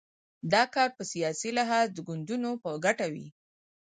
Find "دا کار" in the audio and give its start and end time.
0.53-0.89